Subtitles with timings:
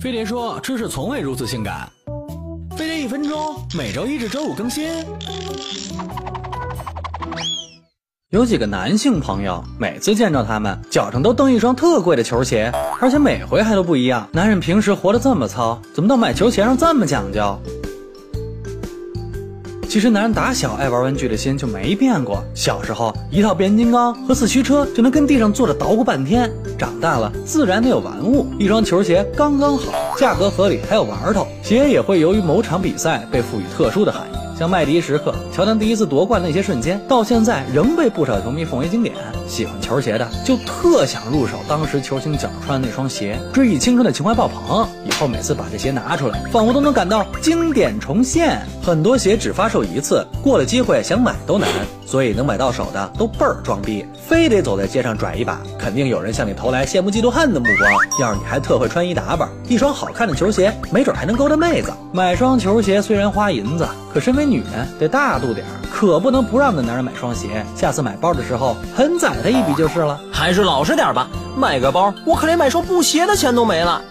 [0.00, 1.86] 飞碟说：“知识从未如此性感。”
[2.74, 4.88] 飞碟一分钟，每周一至周五更新。
[8.30, 14.26] 有几个男性朋友，每次见着他们，脚上都蹬一双特贵的球鞋，而且每回还都不一样。
[14.32, 17.60] 男人平时活得这么糙，怎么到买球鞋上这么讲究？
[19.90, 22.44] 其实男人打小爱玩玩具的心就没变过。
[22.54, 26.48] 小时候一套变形金刚和四驱车就能跟地上坐着捣鼓半天，
[26.78, 31.44] 长大了自然得有玩物，一双球鞋刚刚好，价格合理，还有玩头。
[31.60, 34.39] 鞋也会由于某场比赛被赋予特殊的含义。
[34.60, 39.14] 像麦迪时刻、乔丹第一次夺冠那些瞬间，到现在仍被不少球迷奉为经典。
[39.48, 44.86] 喜欢球鞋的就特想入手当时球星脚穿的那双鞋，追忆青春的情怀爆棚。
[45.06, 48.60] 以后每次把这鞋拿出来，仿佛都能感到经典重现。
[48.82, 51.66] 很多鞋只发售一次，过了机会想买都难，
[52.04, 57.90] 所以能买到手的都倍儿装逼，非得走在街上拽一把，肯定有人向你投来羡慕嫉妒恨的目光。
[58.20, 61.90] 要是你还特会穿衣打扮，一双好看的球鞋，没准还能勾搭妹子。
[62.12, 67.64] 买双球鞋虽然花银子，可身为女人得大度点儿，可不能不让那男人买双鞋。
[67.76, 70.18] 下次买包的时候，狠宰他一笔就是了。
[70.32, 74.02] 还是老实点吧，买个包，我可连买双布鞋的钱都没了。